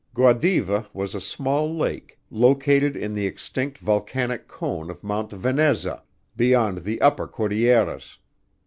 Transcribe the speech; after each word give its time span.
"Guadiva" 0.15 0.87
was 0.95 1.13
a 1.13 1.21
small 1.21 1.77
lake 1.77 2.17
located 2.31 2.95
in 2.95 3.13
the 3.13 3.27
extinct 3.27 3.77
volcanic 3.77 4.47
cone 4.47 4.89
of 4.89 5.03
Mt. 5.03 5.29
Veneza, 5.33 6.01
beyond 6.35 6.79
the 6.79 6.99
upper 7.01 7.27
Cordilleras. 7.27 8.17